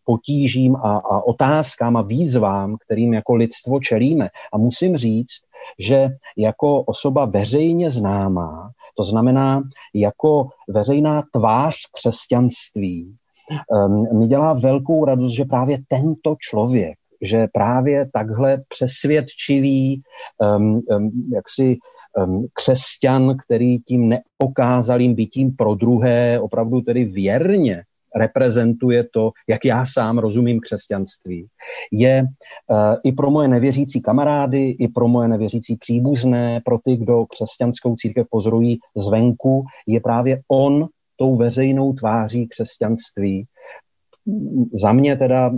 [0.04, 4.30] potížím a, a otázkám a výzvám, kterým jako lidstvo čelíme.
[4.54, 5.42] A musím říct,
[5.80, 9.62] že jako osoba veřejně známá, to znamená
[9.94, 13.16] jako veřejná tvář křesťanství,
[13.88, 20.02] um, mi dělá velkou radost, že právě tento člověk, že právě takhle přesvědčivý,
[20.58, 21.78] um, um, jaksi
[22.18, 27.84] um, křesťan, který tím neokázalým bytím pro druhé opravdu tedy věrně
[28.16, 31.48] reprezentuje to, jak já sám rozumím křesťanství,
[31.92, 37.26] je uh, i pro moje nevěřící kamarády, i pro moje nevěřící příbuzné, pro ty, kdo
[37.26, 43.46] křesťanskou církev pozorují zvenku, je právě on tou veřejnou tváří křesťanství.
[44.74, 45.52] Za mě teda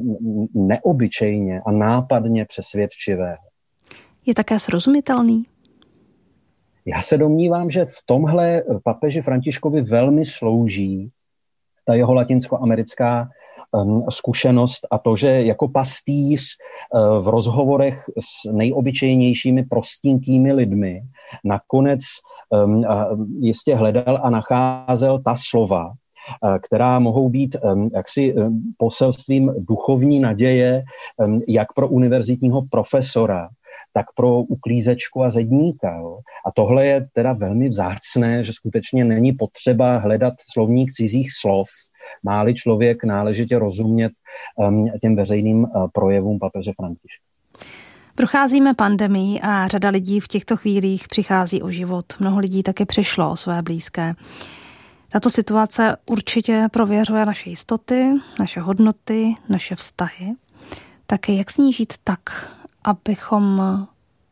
[0.53, 3.37] neobyčejně a nápadně přesvědčivého.
[4.25, 5.43] Je také srozumitelný?
[6.85, 11.11] Já se domnívám, že v tomhle papeži Františkovi velmi slouží
[11.85, 13.29] ta jeho latinskoamerická
[14.09, 16.41] zkušenost a to, že jako pastýř
[16.93, 21.01] uh, v rozhovorech s nejobyčejnějšími prostinkými lidmi
[21.43, 21.99] nakonec
[23.39, 25.93] jistě hledal a nacházel ta slova,
[26.61, 30.83] která mohou být um, jaksi um, poselstvím duchovní naděje
[31.17, 33.49] um, jak pro univerzitního profesora,
[33.93, 35.97] tak pro uklízečku a zedníka.
[35.97, 36.19] Jo.
[36.45, 41.67] A tohle je teda velmi vzácné, že skutečně není potřeba hledat slovník cizích slov,
[42.23, 44.11] máli člověk náležitě rozumět
[45.01, 47.23] těm veřejným projevům papeže Františka.
[48.15, 52.05] Procházíme pandemii a řada lidí v těchto chvílích přichází o život.
[52.19, 54.13] Mnoho lidí také přišlo o své blízké.
[55.09, 60.33] Tato situace určitě prověřuje naše jistoty, naše hodnoty, naše vztahy.
[61.07, 62.19] Také jak snížit tak,
[62.83, 63.61] abychom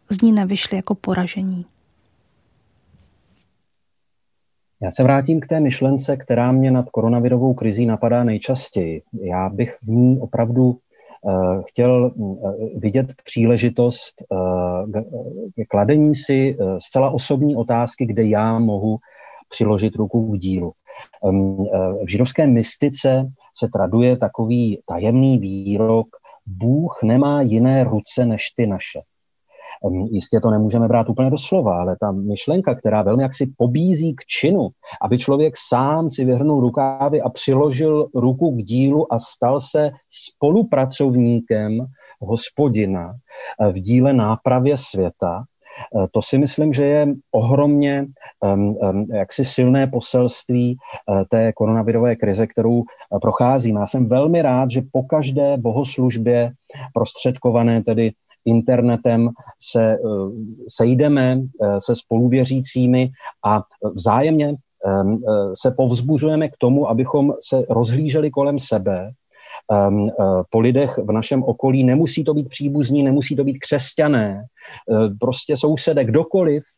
[0.10, 1.66] z ní nevyšli jako poražení.
[4.82, 9.02] Já se vrátím k té myšlence, která mě nad koronavirovou krizí napadá nejčastěji.
[9.22, 10.80] Já bych v ní opravdu
[11.28, 18.98] Eh, chtěl eh, vidět příležitost eh, k kladení si zcela osobní otázky, kde já mohu
[19.50, 20.72] přiložit ruku k dílu.
[22.04, 23.26] V židovské mystice
[23.58, 26.08] se traduje takový tajemný výrok,
[26.46, 29.02] Bůh nemá jiné ruce než ty naše.
[30.12, 34.26] Jistě to nemůžeme brát úplně do slova, ale ta myšlenka, která velmi jaksi pobízí k
[34.26, 34.70] činu,
[35.02, 41.86] aby člověk sám si vyhrnul rukávy a přiložil ruku k dílu a stal se spolupracovníkem
[42.22, 45.44] hospodina eh, v díle nápravě světa,
[46.12, 48.06] to si myslím, že je ohromně
[49.14, 52.84] jaksi silné poselství uh, té koronavirové krize, kterou uh,
[53.22, 53.80] procházíme.
[53.80, 56.52] Já jsem velmi rád, že po každé bohoslužbě
[56.94, 58.12] prostředkované tedy
[58.46, 59.98] internetem se eh,
[60.70, 63.10] sejdeme eh, se spoluvěřícími
[63.46, 63.62] a
[63.96, 65.04] vzájemně eh,
[65.62, 69.12] se povzbuzujeme k tomu, abychom se rozhlíželi kolem sebe,
[70.50, 71.84] po lidech v našem okolí.
[71.84, 74.44] Nemusí to být příbuzní, nemusí to být křesťané,
[75.20, 76.75] prostě sousedé, kdokoliv, Ehm,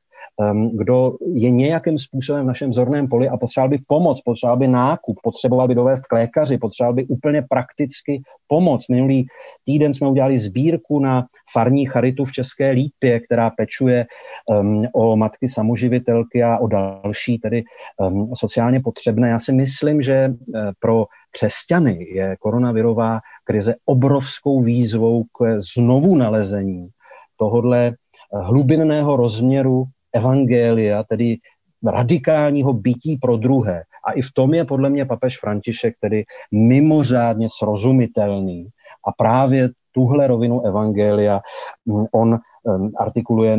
[0.71, 5.19] kdo je nějakým způsobem v našem zorném poli a potřeboval by pomoc, potřeboval by nákup,
[5.23, 8.85] potřeboval by dovést k lékaři, potřeboval by úplně prakticky pomoc.
[8.89, 9.25] Minulý
[9.65, 14.05] týden jsme udělali sbírku na farní charitu v České Lípě, která pečuje
[14.45, 17.63] um, o matky samoživitelky a o další tedy
[17.97, 19.29] um, sociálně potřebné.
[19.29, 26.89] Já si myslím, že uh, pro křesťany je koronavirová krize obrovskou výzvou k znovu nalezení
[27.37, 27.93] tohodle
[28.33, 29.85] hlubinného rozměru
[30.17, 31.37] evangelia, tedy
[31.85, 33.83] radikálního bytí pro druhé.
[34.07, 38.67] A i v tom je podle mě papež František tedy mimořádně srozumitelný.
[39.07, 41.39] A právě tuhle rovinu evangelia
[41.85, 43.57] mm, on mm, artikuluje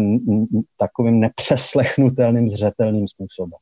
[0.77, 3.59] takovým nepřeslechnutelným, zřetelným způsobem.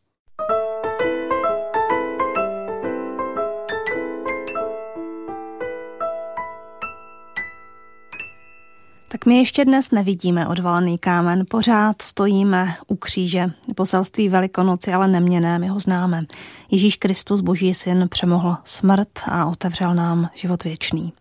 [9.09, 13.47] Tak my ještě dnes nevidíme odvalený kámen, pořád stojíme u kříže.
[13.75, 16.25] Poselství Velikonoci ale neměné, my ho známe.
[16.71, 21.13] Ježíš Kristus, boží syn, přemohl smrt a otevřel nám život věčný.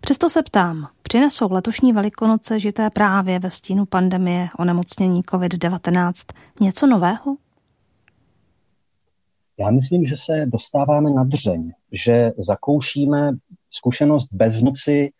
[0.00, 6.12] Přesto se ptám, přinesou letošní Velikonoce žité právě ve stínu pandemie onemocnění COVID-19
[6.60, 7.36] něco nového?
[9.58, 13.30] Já myslím, že se dostáváme na dřeň, že zakoušíme
[13.70, 15.10] zkušenost bezmoci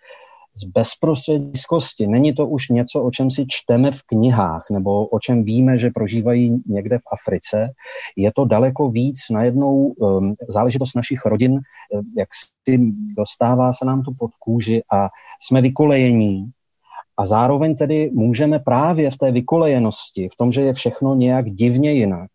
[0.54, 2.06] z bezprostředskosti.
[2.06, 5.90] Není to už něco, o čem si čteme v knihách nebo o čem víme, že
[5.94, 7.72] prožívají někde v Africe.
[8.16, 12.28] Je to daleko víc najednou um, záležitost našich rodin, eh, jak
[12.68, 12.78] si
[13.16, 15.08] dostává se nám to pod kůži a
[15.40, 16.50] jsme vykolejení.
[17.16, 21.92] A zároveň tedy můžeme právě v té vykolejenosti, v tom, že je všechno nějak divně
[21.92, 22.30] jinak,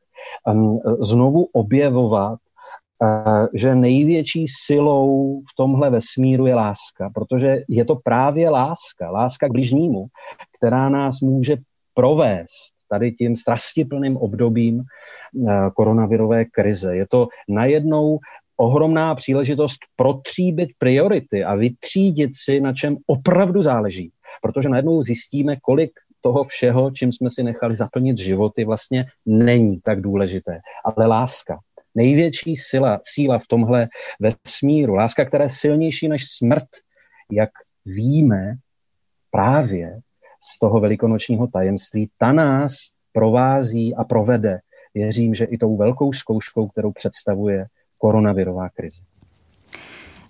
[0.53, 2.39] um, znovu objevovat
[3.53, 9.51] že největší silou v tomhle vesmíru je láska, protože je to právě láska, láska k
[9.51, 10.05] bližnímu,
[10.57, 11.57] která nás může
[11.93, 16.95] provést tady tím strastiplným obdobím eh, koronavirové krize.
[16.95, 18.19] Je to najednou
[18.57, 24.11] ohromná příležitost protříbit priority a vytřídit si, na čem opravdu záleží.
[24.41, 25.91] Protože najednou zjistíme, kolik
[26.21, 30.59] toho všeho, čím jsme si nechali zaplnit životy, vlastně není tak důležité.
[30.85, 31.59] Ale láska,
[31.97, 33.87] největší sila, síla v tomhle
[34.19, 34.93] vesmíru.
[34.93, 36.67] Láska, která je silnější než smrt,
[37.31, 37.49] jak
[37.85, 38.55] víme
[39.31, 39.99] právě
[40.53, 42.73] z toho velikonočního tajemství, ta nás
[43.11, 44.59] provází a provede.
[44.93, 47.65] Věřím, že i tou velkou zkouškou, kterou představuje
[47.97, 49.01] koronavirová krize.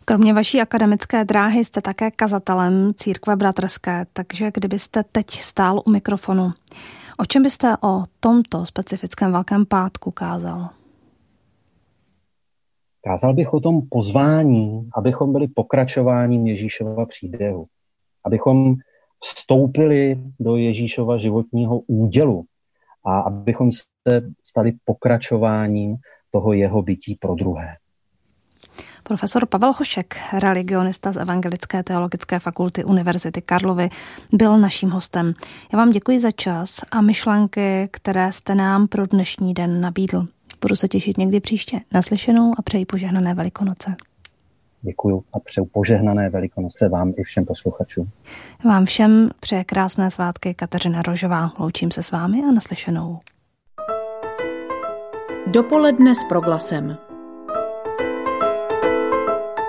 [0.05, 6.51] Kromě vaší akademické dráhy jste také kazatelem církve bratrské, takže kdybyste teď stál u mikrofonu,
[7.17, 10.69] o čem byste o tomto specifickém Velkém pátku kázal?
[13.03, 17.65] Kázal bych o tom pozvání, abychom byli pokračováním Ježíšova příběhu,
[18.23, 18.75] abychom
[19.23, 22.43] vstoupili do Ježíšova životního údělu
[23.05, 25.95] a abychom se stali pokračováním
[26.31, 27.77] toho jeho bytí pro druhé.
[29.03, 33.89] Profesor Pavel Hošek, religionista z Evangelické teologické fakulty Univerzity Karlovy,
[34.33, 35.33] byl naším hostem.
[35.73, 40.27] Já vám děkuji za čas a myšlenky, které jste nám pro dnešní den nabídl.
[40.61, 41.79] Budu se těšit někdy příště.
[41.93, 43.95] Naslyšenou a přeji požehnané velikonoce.
[44.81, 48.09] děkuju a přeju požehnané Velikonoce vám i všem posluchačům.
[48.65, 51.53] Vám všem přeje krásné svátky Kateřina Rožová.
[51.59, 53.19] Loučím se s vámi a naslyšenou.
[55.47, 56.97] Dopoledne s proglasem.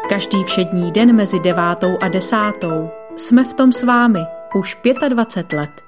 [0.08, 4.20] Každý všední den mezi devátou a desátou jsme v tom s vámi
[4.54, 4.78] už
[5.08, 5.87] 25 let.